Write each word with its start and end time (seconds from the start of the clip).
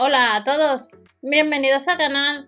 Hola 0.00 0.36
a 0.36 0.44
todos, 0.44 0.90
bienvenidos 1.22 1.88
al 1.88 1.98
canal. 1.98 2.46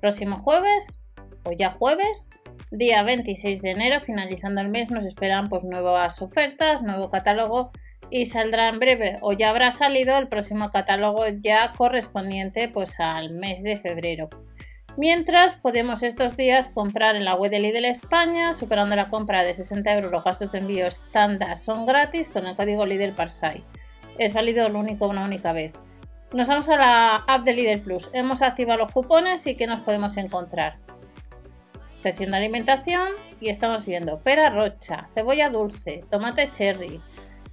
Próximo 0.00 0.38
jueves, 0.38 1.00
o 1.42 1.50
ya 1.50 1.72
jueves, 1.72 2.28
día 2.70 3.02
26 3.02 3.62
de 3.62 3.70
enero, 3.72 4.00
finalizando 4.00 4.60
el 4.60 4.68
mes, 4.68 4.92
nos 4.92 5.04
esperan 5.04 5.48
pues 5.48 5.64
nuevas 5.64 6.22
ofertas, 6.22 6.82
nuevo 6.82 7.10
catálogo 7.10 7.72
y 8.10 8.26
saldrá 8.26 8.68
en 8.68 8.78
breve 8.78 9.16
o 9.22 9.32
ya 9.32 9.50
habrá 9.50 9.72
salido 9.72 10.16
el 10.18 10.28
próximo 10.28 10.70
catálogo 10.70 11.24
ya 11.42 11.72
correspondiente 11.76 12.68
pues 12.68 13.00
al 13.00 13.30
mes 13.32 13.64
de 13.64 13.76
febrero. 13.76 14.28
Mientras 14.96 15.56
podemos 15.56 16.04
estos 16.04 16.36
días 16.36 16.68
comprar 16.68 17.16
en 17.16 17.24
la 17.24 17.34
web 17.34 17.50
de 17.50 17.58
Lidl 17.58 17.86
España, 17.86 18.52
superando 18.52 18.94
la 18.94 19.10
compra 19.10 19.42
de 19.42 19.52
60 19.52 19.92
euros, 19.94 20.12
los 20.12 20.22
gastos 20.22 20.52
de 20.52 20.58
envío 20.60 20.86
estándar 20.86 21.58
son 21.58 21.86
gratis 21.86 22.28
con 22.28 22.46
el 22.46 22.54
código 22.54 22.86
Lidl 22.86 23.16
Parsai. 23.16 23.64
Es 24.16 24.32
válido 24.32 24.68
lo 24.68 24.78
único 24.78 25.08
una 25.08 25.24
única 25.24 25.52
vez. 25.52 25.74
Nos 26.32 26.48
vamos 26.48 26.68
a 26.68 26.76
la 26.76 27.16
app 27.16 27.44
de 27.44 27.52
Lidl 27.52 27.80
Plus. 27.82 28.10
Hemos 28.12 28.42
activado 28.42 28.78
los 28.78 28.92
cupones 28.92 29.46
y 29.46 29.54
¿qué 29.56 29.66
nos 29.66 29.80
podemos 29.80 30.16
encontrar? 30.16 30.78
Sección 31.98 32.32
de 32.32 32.38
alimentación 32.38 33.08
y 33.40 33.50
estamos 33.50 33.86
viendo 33.86 34.18
pera 34.18 34.50
rocha, 34.50 35.08
cebolla 35.14 35.48
dulce, 35.48 36.00
tomate 36.10 36.50
cherry, 36.50 37.00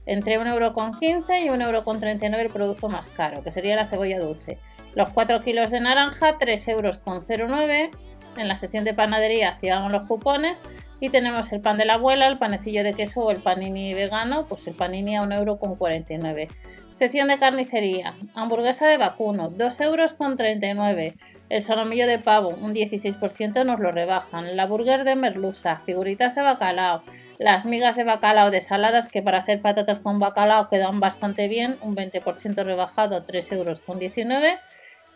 entre 0.06 0.40
1,15€ 0.40 1.44
y 1.44 1.48
1,39€ 1.48 2.40
el 2.40 2.50
producto 2.50 2.90
más 2.90 3.10
caro, 3.10 3.44
que 3.44 3.52
sería 3.52 3.76
la 3.76 3.88
cebolla 3.88 4.20
dulce. 4.20 4.58
Los 4.96 5.12
4 5.12 5.42
kilos 5.44 5.72
de 5.72 5.80
naranja, 5.80 6.38
3,09€. 6.38 7.92
En 8.38 8.48
la 8.48 8.56
sección 8.56 8.86
de 8.86 8.94
panadería 8.94 9.50
activamos 9.50 9.92
los 9.92 10.08
cupones 10.08 10.64
y 11.00 11.10
tenemos 11.10 11.52
el 11.52 11.62
pan 11.62 11.78
de 11.78 11.86
la 11.86 11.96
abuela, 11.96 12.28
el 12.28 12.38
panecillo 12.38 12.84
de 12.84 12.94
queso 12.94 13.22
o 13.22 13.32
el 13.32 13.42
panini 13.42 13.94
vegano, 13.94 14.46
pues 14.48 14.68
el 14.68 14.76
panini 14.76 15.16
a 15.16 15.24
1,49€. 15.24 16.48
Sección 16.92 17.30
de 17.30 17.38
carnicería, 17.38 18.16
hamburguesa 18.36 18.88
de 18.88 18.98
vacuno, 18.98 19.50
2,39 19.52 21.04
euros. 21.04 21.14
El 21.50 21.62
solomillo 21.62 22.08
de 22.08 22.20
pavo, 22.20 22.50
un 22.50 22.74
16% 22.74 23.66
nos 23.66 23.80
lo 23.80 23.92
rebajan. 23.92 24.56
La 24.56 24.68
burger 24.68 25.04
de 25.04 25.16
merluza, 25.16 25.82
figuritas 25.86 26.36
de 26.36 26.44
bacalao, 26.44 27.04
las 27.40 27.66
migas 27.66 27.96
de 27.96 28.04
bacalao 28.04 28.52
de 28.52 28.62
saladas 28.62 29.10
que 29.10 29.22
para 29.22 29.40
hacer 29.40 29.62
patatas 29.62 30.00
con 30.00 30.20
bacalao 30.20 30.70
quedan 30.70 31.00
bastante 31.00 31.48
bien, 31.48 31.78
un 31.82 31.96
20% 31.96 32.64
rebajado, 32.64 33.26
3,19 33.26 33.58
euros 33.58 33.82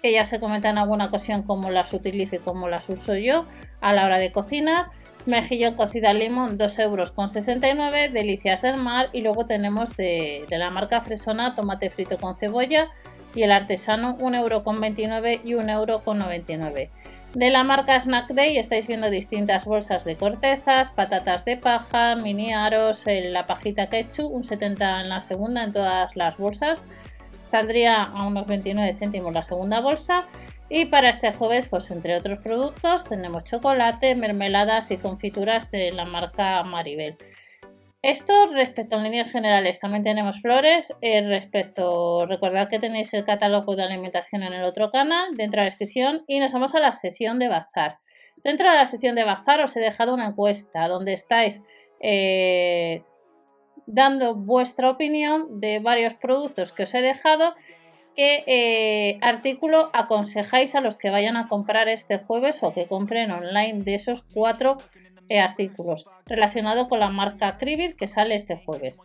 que 0.02 0.12
ya 0.12 0.26
se 0.26 0.40
comenta 0.40 0.70
en 0.70 0.78
alguna 0.78 1.06
ocasión 1.06 1.44
cómo 1.44 1.72
las 1.72 1.94
utilizo 1.94 2.36
y 2.36 2.40
cómo 2.40 2.68
las 2.68 2.90
uso 2.90 3.16
yo 3.16 3.46
a 3.82 3.94
la 3.94 4.06
hora 4.06 4.18
de 4.18 4.32
cocinar. 4.32 4.88
Mejillón 5.26 5.74
cocida 5.74 6.12
al 6.12 6.20
limón, 6.20 6.60
2,69 6.60 6.84
euros, 6.84 8.14
delicias 8.14 8.62
del 8.62 8.78
mar. 8.78 9.08
Y 9.14 9.22
luego 9.22 9.46
tenemos 9.46 9.98
de, 9.98 10.46
la 10.50 10.70
marca 10.70 11.02
Fresona 11.02 11.56
tomate 11.56 11.90
frito 11.90 12.20
con 12.20 12.36
cebolla 12.36 12.90
y 13.34 13.44
el 13.44 13.52
artesano 13.52 14.18
1,29€ 14.20 15.42
y 15.44 15.54
1,99€. 15.54 16.90
De 17.34 17.50
la 17.50 17.64
marca 17.64 18.00
Snack 18.00 18.28
Day 18.30 18.58
estáis 18.58 18.88
viendo 18.88 19.10
distintas 19.10 19.66
bolsas 19.66 20.06
de 20.06 20.16
cortezas, 20.16 20.92
patatas 20.92 21.44
de 21.44 21.58
paja, 21.58 22.16
mini 22.16 22.54
aros, 22.54 23.04
la 23.06 23.46
pajita 23.46 23.90
ketchup, 23.90 24.32
un 24.32 24.44
70 24.44 25.02
en 25.02 25.10
la 25.10 25.20
segunda 25.20 25.64
en 25.64 25.74
todas 25.74 26.16
las 26.16 26.38
bolsas 26.38 26.86
saldría 27.46 28.04
a 28.04 28.28
unos 28.28 28.48
29 28.48 28.96
céntimos 28.98 29.34
la 29.34 29.44
segunda 29.44 29.80
bolsa. 29.80 30.28
Y 30.70 30.86
para 30.86 31.10
este 31.10 31.32
jueves, 31.32 31.70
pues 31.70 31.92
entre 31.92 32.16
otros 32.16 32.40
productos, 32.40 33.06
tenemos 33.06 33.44
chocolate, 33.44 34.16
mermeladas 34.16 34.92
y 34.92 34.98
confituras 34.98 35.70
de 35.72 35.92
la 35.92 36.06
marca 36.06 36.64
Maribel. 36.64 37.18
Esto 38.02 38.48
respecto 38.54 38.98
a 38.98 39.00
líneas 39.02 39.32
generales, 39.32 39.80
también 39.80 40.04
tenemos 40.04 40.42
flores. 40.42 40.94
Eh, 41.02 41.22
respecto, 41.28 42.26
recordad 42.28 42.70
que 42.70 42.78
tenéis 42.78 43.14
el 43.14 43.26
catálogo 43.26 43.76
de 43.76 43.84
alimentación 43.84 44.44
en 44.44 44.54
el 44.54 44.64
otro 44.64 44.92
canal, 44.92 45.36
dentro 45.36 45.60
de 45.60 45.66
la 45.66 45.72
descripción, 45.72 46.24
y 46.28 46.40
nos 46.40 46.54
vamos 46.54 46.76
a 46.76 46.80
la 46.80 46.92
sección 46.92 47.40
de 47.40 47.48
bazar. 47.48 47.98
Dentro 48.44 48.70
de 48.70 48.76
la 48.76 48.86
sección 48.86 49.16
de 49.16 49.24
bazar 49.24 49.60
os 49.62 49.76
he 49.76 49.80
dejado 49.80 50.14
una 50.14 50.28
encuesta 50.28 50.88
donde 50.88 51.14
estáis 51.14 51.64
eh, 52.00 53.04
dando 53.88 54.36
vuestra 54.36 54.90
opinión 54.90 55.60
de 55.60 55.80
varios 55.80 56.14
productos 56.16 56.72
que 56.72 56.84
os 56.84 56.94
he 56.94 57.02
dejado. 57.02 57.56
¿Qué 58.16 58.44
eh, 58.48 59.20
artículo 59.22 59.90
aconsejáis 59.94 60.74
a 60.76 60.82
los 60.82 60.96
que 60.96 61.10
vayan 61.10 61.36
a 61.36 61.50
comprar 61.50 61.90
este 61.90 62.18
jueves 62.18 62.64
o 62.64 62.74
que 62.74 62.88
compren 62.88 63.30
online 63.32 63.84
de 63.84 63.96
esos 63.96 64.24
cuatro 64.34 64.78
eh, 65.28 65.40
artículos 65.40 66.06
relacionados 66.26 66.88
con 66.88 67.00
la 67.00 67.10
marca 67.10 67.58
Cribit 67.58 67.98
que 67.98 68.08
sale 68.08 68.36
este 68.36 68.56
jueves? 68.56 69.02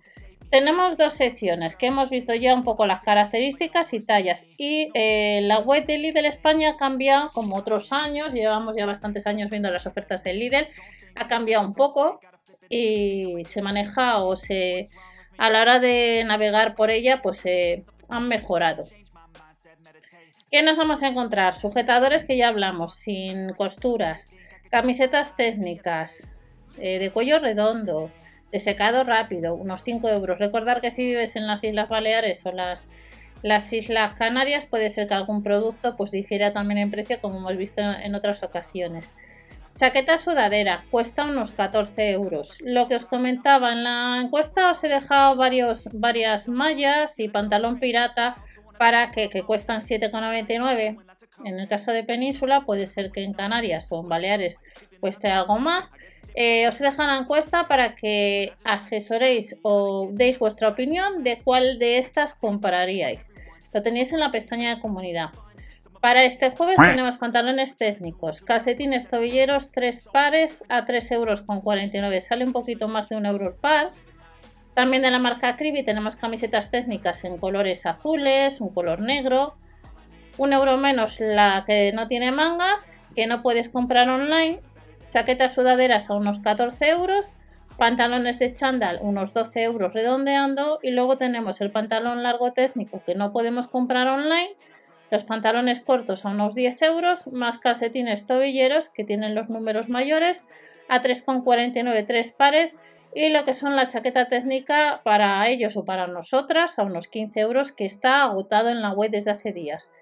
Tenemos 0.51 0.97
dos 0.97 1.13
secciones 1.13 1.77
que 1.77 1.87
hemos 1.87 2.11
visto 2.11 2.35
ya 2.35 2.55
un 2.55 2.65
poco 2.65 2.85
las 2.85 3.01
características 3.03 3.93
y 3.95 4.01
tallas 4.01 4.49
y 4.59 4.91
eh, 4.95 5.41
la 5.43 5.61
web 5.61 5.87
de 5.87 5.99
Lidl 5.99 6.27
España 6.27 6.71
ha 6.71 6.77
cambiado 6.77 7.31
como 7.31 7.55
otros 7.57 7.93
años, 7.93 8.33
llevamos 8.33 8.75
ya 8.77 8.85
bastantes 8.85 9.29
años 9.29 9.49
viendo 9.49 9.71
las 9.71 9.87
ofertas 9.87 10.25
de 10.25 10.35
Lidl, 10.35 10.67
ha 11.15 11.29
cambiado 11.29 11.65
un 11.65 11.75
poco, 11.75 12.19
y 12.71 13.45
se 13.45 13.61
maneja 13.61 14.23
o 14.23 14.37
se 14.37 14.89
a 15.37 15.51
la 15.51 15.61
hora 15.61 15.81
de 15.81 16.23
navegar 16.25 16.75
por 16.75 16.91
ella 16.91 17.21
pues 17.21 17.39
se 17.39 17.85
han 18.09 18.29
mejorado. 18.29 18.85
¿Qué 20.51 20.63
nos 20.63 20.79
vamos 20.79 21.03
a 21.03 21.09
encontrar? 21.09 21.55
Sujetadores 21.55 22.25
que 22.25 22.37
ya 22.37 22.49
hablamos, 22.49 22.95
sin 22.95 23.51
costuras, 23.51 24.31
camisetas 24.71 25.37
técnicas, 25.37 26.27
eh, 26.79 26.99
de 26.99 27.11
cuello 27.11 27.39
redondo, 27.39 28.11
de 28.51 28.61
secado 28.61 29.05
rápido, 29.05 29.55
unos 29.55 29.81
5 29.83 30.09
euros. 30.09 30.39
Recordar 30.39 30.81
que 30.81 30.91
si 30.91 31.05
vives 31.05 31.37
en 31.37 31.47
las 31.47 31.63
Islas 31.63 31.89
Baleares 31.89 32.45
o 32.47 32.53
las, 32.53 32.89
las 33.43 33.73
Islas 33.73 34.15
Canarias 34.15 34.67
puede 34.67 34.91
ser 34.91 35.07
que 35.07 35.15
algún 35.15 35.43
producto 35.43 35.97
pues 35.97 36.11
difiera 36.11 36.53
también 36.53 36.79
en 36.79 36.91
precio 36.91 37.21
como 37.21 37.39
hemos 37.39 37.57
visto 37.57 37.81
en 37.81 38.15
otras 38.15 38.43
ocasiones. 38.43 39.13
Chaqueta 39.77 40.19
sudadera, 40.19 40.85
cuesta 40.91 41.25
unos 41.25 41.53
14 41.53 42.11
euros. 42.11 42.59
Lo 42.61 42.87
que 42.89 42.97
os 42.97 43.07
comentaba 43.07 43.73
en 43.73 43.85
la 43.85 44.21
encuesta 44.23 44.71
os 44.71 44.85
he 44.85 44.89
dejado 44.89 45.37
varios, 45.37 45.89
varias 45.93 46.49
mallas 46.49 47.19
y 47.19 47.29
pantalón 47.29 47.81
pirata 47.81 48.37
para 48.79 49.11
que, 49.11 49.29
cuestan 49.47 49.83
7,99. 49.83 50.99
En 51.45 51.59
el 51.59 51.69
caso 51.69 51.93
de 51.93 52.05
Península 52.05 52.67
puede 52.67 52.87
ser 52.87 53.11
que 53.11 53.23
en 53.23 53.33
Canarias 53.33 53.87
o 53.91 54.01
en 54.01 54.09
Baleares 54.09 54.61
cueste 55.01 55.29
algo 55.29 55.59
más. 55.59 55.93
Eh, 56.35 56.69
os 56.69 56.81
he 56.81 56.85
dejado 56.85 57.09
la 57.09 57.19
encuesta 57.19 57.67
para 57.67 57.95
que 57.97 58.53
asesoréis 58.65 59.57
o 59.63 60.11
deis 60.13 60.39
vuestra 60.39 60.69
opinión 60.69 61.25
de 61.25 61.41
cuál 61.43 61.79
de 61.79 61.99
estas 61.99 62.35
compraríais. 62.35 63.33
Lo 63.73 63.83
tenéis 63.83 64.13
en 64.13 64.21
la 64.21 64.31
pestaña 64.31 64.75
de 64.75 64.81
comunidad. 64.81 65.31
Para 66.01 66.25
este 66.25 66.51
jueves 66.51 66.77
tenemos 66.79 67.19
pantalones 67.19 67.77
técnicos, 67.77 68.41
calcetines 68.41 69.07
tobilleros, 69.07 69.71
tres 69.71 70.09
pares 70.11 70.65
a 70.71 70.87
3 70.87 71.13
euros 71.13 71.43
con 71.43 71.61
49. 71.61 72.23
Sale 72.23 72.47
un 72.47 72.53
poquito 72.53 72.89
más 72.89 73.11
de 73.11 73.17
un 73.17 73.27
euro 73.27 73.49
el 73.49 73.55
par. 73.55 73.91
También 74.73 75.03
de 75.03 75.11
la 75.11 75.19
marca 75.19 75.57
Cribi 75.57 75.83
tenemos 75.83 76.17
camisetas 76.17 76.71
técnicas 76.71 77.25
en 77.25 77.37
colores 77.37 77.85
azules, 77.85 78.63
un 78.63 78.71
color 78.73 79.01
negro. 79.01 79.55
Un 80.39 80.55
euro 80.55 80.79
menos 80.79 81.21
la 81.21 81.65
que 81.67 81.93
no 81.93 82.09
tiene 82.09 82.31
mangas, 82.31 82.99
que 83.15 83.27
no 83.27 83.43
puedes 83.43 83.69
comprar 83.69 84.09
online. 84.09 84.61
Chaquetas 85.11 85.53
sudaderas 85.53 86.09
a 86.09 86.15
unos 86.15 86.39
14 86.39 86.89
euros. 86.89 87.35
Pantalones 87.77 88.39
de 88.39 88.55
chándal 88.55 89.01
unos 89.03 89.35
12 89.35 89.65
euros 89.65 89.93
redondeando. 89.93 90.79
Y 90.83 90.93
luego 90.93 91.19
tenemos 91.19 91.61
el 91.61 91.71
pantalón 91.71 92.23
largo 92.23 92.55
técnico 92.55 93.03
que 93.05 93.15
no 93.15 93.33
podemos 93.33 93.69
comprar 93.69 94.09
online 94.09 94.57
los 95.11 95.25
pantalones 95.25 95.81
cortos 95.81 96.25
a 96.25 96.31
unos 96.31 96.55
10 96.55 96.83
euros, 96.83 97.27
más 97.29 97.59
calcetines 97.59 98.27
tobilleros 98.27 98.89
que 98.89 99.05
tienen 99.05 99.35
los 99.35 99.49
números 99.49 99.89
mayores 99.89 100.45
a 100.89 101.03
3,49 101.03 102.07
tres 102.07 102.33
pares 102.33 102.81
y 103.15 103.29
lo 103.29 103.45
que 103.45 103.55
son 103.55 103.77
la 103.77 103.89
chaqueta 103.89 104.29
técnica 104.29 105.01
para 105.05 105.49
ellos 105.49 105.77
o 105.77 105.85
para 105.85 106.07
nosotras 106.07 106.79
a 106.79 106.83
unos 106.83 107.09
15 107.09 107.41
euros 107.41 107.73
que 107.73 107.87
está 107.87 108.23
agotado 108.23 108.69
en 108.69 108.83
la 108.83 108.93
web 108.93 109.11
desde 109.11 109.33
hace 109.33 109.53
días. 109.53 109.93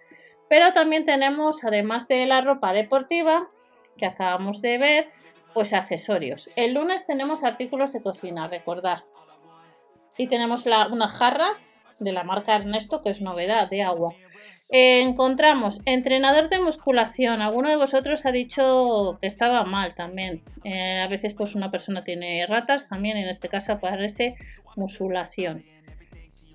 Pero 0.48 0.72
también 0.72 1.04
tenemos, 1.04 1.64
además 1.64 2.08
de 2.08 2.26
la 2.26 2.40
ropa 2.40 2.72
deportiva 2.72 3.48
que 3.96 4.06
acabamos 4.06 4.62
de 4.62 4.78
ver, 4.78 5.08
pues 5.54 5.72
accesorios. 5.72 6.50
El 6.56 6.74
lunes 6.74 7.04
tenemos 7.04 7.44
artículos 7.44 7.92
de 7.92 8.02
cocina, 8.02 8.46
recordar. 8.46 9.04
Y 10.16 10.28
tenemos 10.28 10.66
una 10.66 11.08
jarra 11.08 11.48
de 11.98 12.12
la 12.12 12.24
marca 12.24 12.54
Ernesto, 12.54 13.02
que 13.02 13.10
es 13.10 13.20
novedad, 13.20 13.68
de 13.68 13.82
agua 13.82 14.14
encontramos 14.68 15.80
entrenador 15.84 16.48
de 16.48 16.60
musculación. 16.60 17.40
Alguno 17.40 17.68
de 17.70 17.76
vosotros 17.76 18.26
ha 18.26 18.32
dicho 18.32 19.18
que 19.20 19.26
estaba 19.26 19.64
mal 19.64 19.94
también. 19.94 20.42
Eh, 20.64 21.00
a 21.00 21.08
veces 21.08 21.34
pues 21.34 21.54
una 21.54 21.70
persona 21.70 22.04
tiene 22.04 22.46
ratas, 22.46 22.88
también 22.88 23.16
en 23.16 23.28
este 23.28 23.48
caso 23.48 23.72
aparece 23.72 24.36
musculación. 24.76 25.64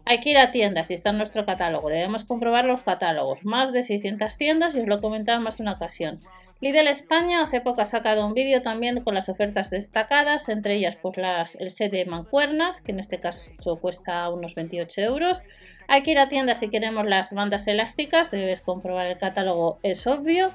Hay 0.05 0.19
que 0.19 0.31
ir 0.31 0.37
a 0.37 0.51
tiendas 0.51 0.91
y 0.91 0.95
está 0.95 1.11
en 1.11 1.17
nuestro 1.17 1.45
catálogo. 1.45 1.89
Debemos 1.89 2.25
comprobar 2.25 2.65
los 2.65 2.81
catálogos. 2.81 3.45
Más 3.45 3.71
de 3.71 3.83
600 3.83 4.35
tiendas 4.35 4.75
y 4.75 4.81
os 4.81 4.87
lo 4.87 4.95
he 4.95 5.01
comentado 5.01 5.39
más 5.39 5.57
de 5.57 5.63
una 5.63 5.73
ocasión. 5.73 6.19
Lidl 6.63 6.87
España 6.87 7.43
hace 7.43 7.59
poco 7.59 7.81
ha 7.81 7.85
sacado 7.85 8.25
un 8.25 8.33
vídeo 8.33 8.61
también 8.61 9.01
con 9.03 9.15
las 9.15 9.27
ofertas 9.27 9.69
destacadas, 9.69 10.47
entre 10.47 10.75
ellas 10.75 10.95
pues 10.95 11.17
las, 11.17 11.55
el 11.57 11.71
set 11.71 11.91
de 11.91 12.05
mancuernas, 12.05 12.79
que 12.79 12.93
en 12.93 13.01
este 13.01 13.19
caso 13.19 13.51
cuesta 13.81 14.29
unos 14.29 14.55
28 14.55 15.01
euros. 15.01 15.43
Hay 15.89 16.03
que 16.03 16.11
ir 16.11 16.19
a 16.19 16.29
tienda 16.29 16.55
si 16.55 16.69
queremos 16.69 17.05
las 17.05 17.33
bandas 17.33 17.67
elásticas, 17.67 18.31
debes 18.31 18.61
comprobar 18.61 19.07
el 19.07 19.17
catálogo, 19.17 19.79
es 19.83 20.07
obvio. 20.07 20.51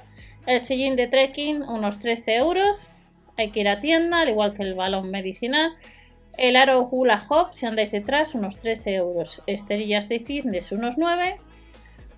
El 0.47 0.61
sillín 0.61 0.95
de 0.95 1.05
trekking, 1.05 1.61
unos 1.61 1.99
13 1.99 2.37
euros. 2.37 2.89
Hay 3.37 3.51
que 3.51 3.59
ir 3.59 3.69
a 3.69 3.79
tienda, 3.79 4.21
al 4.21 4.29
igual 4.29 4.55
que 4.55 4.63
el 4.63 4.73
balón 4.73 5.11
medicinal. 5.11 5.75
El 6.39 6.55
aro 6.55 6.87
Hula 6.89 7.23
Hop, 7.29 7.53
si 7.53 7.67
andáis 7.67 7.91
detrás, 7.91 8.33
unos 8.33 8.57
13 8.57 8.95
euros. 8.95 9.43
Esterillas 9.45 10.09
de 10.09 10.21
fitness, 10.21 10.71
unos 10.71 10.97
9. 10.97 11.35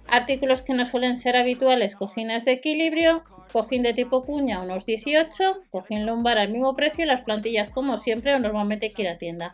Artículos 0.07 0.61
que 0.61 0.73
no 0.73 0.85
suelen 0.85 1.17
ser 1.17 1.35
habituales, 1.35 1.97
cojines 1.97 2.45
de 2.45 2.53
equilibrio, 2.53 3.23
cojín 3.51 3.83
de 3.83 3.93
tipo 3.93 4.23
cuña 4.23 4.61
unos 4.61 4.85
18, 4.85 5.63
cojín 5.69 6.05
lumbar 6.05 6.37
al 6.37 6.49
mismo 6.49 6.75
precio 6.75 7.03
y 7.03 7.07
las 7.07 7.21
plantillas 7.21 7.69
como 7.69 7.97
siempre 7.97 8.33
o 8.33 8.39
normalmente 8.39 8.87
hay 8.87 8.93
que 8.93 9.03
ir 9.03 9.09
a 9.09 9.17
tienda, 9.17 9.53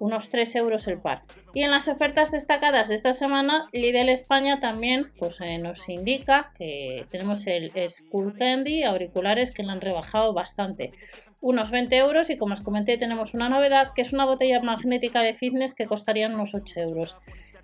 unos 0.00 0.30
3 0.30 0.56
euros 0.56 0.86
el 0.88 1.00
par. 1.00 1.22
Y 1.52 1.62
en 1.62 1.70
las 1.70 1.88
ofertas 1.88 2.32
destacadas 2.32 2.88
de 2.88 2.94
esta 2.94 3.12
semana, 3.12 3.68
Lidl 3.72 4.08
España 4.08 4.60
también 4.60 5.12
pues, 5.18 5.40
eh, 5.40 5.58
nos 5.58 5.88
indica 5.88 6.52
que 6.58 7.06
tenemos 7.10 7.46
el 7.46 7.72
Skull 7.88 8.36
Candy, 8.38 8.82
auriculares 8.84 9.50
que 9.50 9.62
lo 9.62 9.72
han 9.72 9.80
rebajado 9.80 10.32
bastante, 10.32 10.92
unos 11.40 11.70
20 11.70 11.96
euros 11.96 12.30
y 12.30 12.38
como 12.38 12.54
os 12.54 12.62
comenté 12.62 12.96
tenemos 12.96 13.34
una 13.34 13.50
novedad 13.50 13.92
que 13.94 14.02
es 14.02 14.12
una 14.14 14.24
botella 14.24 14.62
magnética 14.62 15.20
de 15.20 15.34
fitness 15.34 15.74
que 15.74 15.86
costarían 15.86 16.34
unos 16.34 16.54
8 16.54 16.80
euros. 16.80 17.18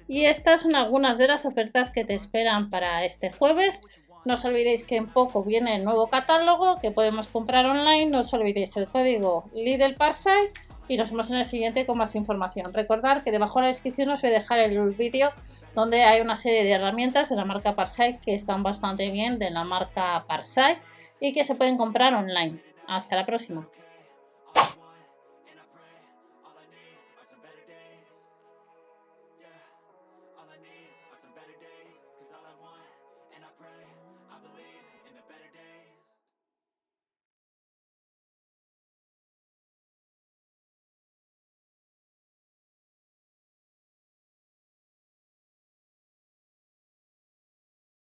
Y 0.07 0.25
estas 0.25 0.63
son 0.63 0.75
algunas 0.75 1.19
de 1.19 1.29
las 1.29 1.47
ofertas 1.47 1.91
que 1.91 2.05
te 2.05 2.15
esperan 2.15 2.69
para 2.69 3.05
este 3.05 3.31
jueves. 3.31 3.81
No 4.25 4.35
os 4.35 4.45
olvidéis 4.45 4.85
que 4.85 4.97
en 4.97 5.07
poco 5.07 5.43
viene 5.43 5.77
el 5.77 5.85
nuevo 5.85 6.09
catálogo 6.09 6.79
que 6.81 6.91
podemos 6.91 7.27
comprar 7.27 7.65
online. 7.67 8.07
No 8.07 8.21
os 8.21 8.33
olvidéis 8.35 8.77
el 8.77 8.87
código 8.87 9.45
Lidl 9.55 9.95
Parsite 9.95 10.53
y 10.89 10.97
nos 10.97 11.11
vemos 11.11 11.31
en 11.31 11.37
el 11.37 11.45
siguiente 11.45 11.87
con 11.87 11.99
más 11.99 12.15
información. 12.17 12.73
Recordad 12.75 13.23
que 13.23 13.31
debajo 13.31 13.59
de 13.59 13.67
la 13.67 13.69
descripción 13.69 14.11
os 14.11 14.21
voy 14.21 14.31
a 14.31 14.35
dejar 14.35 14.59
el 14.59 14.79
vídeo 14.91 15.31
donde 15.75 16.03
hay 16.03 16.21
una 16.21 16.37
serie 16.37 16.65
de 16.65 16.73
herramientas 16.73 17.29
de 17.31 17.37
la 17.37 17.45
marca 17.45 17.75
Parsite 17.75 18.19
que 18.25 18.35
están 18.35 18.63
bastante 18.63 19.11
bien 19.11 19.39
de 19.39 19.51
la 19.51 19.65
marca 19.65 20.25
Parsite 20.27 20.81
y 21.21 21.33
que 21.33 21.45
se 21.45 21.55
pueden 21.55 21.77
comprar 21.77 22.13
online. 22.15 22.61
Hasta 22.89 23.17
la 23.17 23.25
próxima. 23.25 23.69